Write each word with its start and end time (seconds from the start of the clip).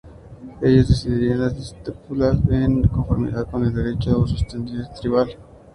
Ellos 0.63 0.87
decidirían 0.89 1.41
las 1.41 1.55
disputas 1.55 2.35
en 2.49 2.87
conformidad 2.87 3.47
con 3.51 3.63
el 3.65 3.71
derecho 3.71 4.13
consuetudinario 4.15 4.89
tribal. 4.99 5.29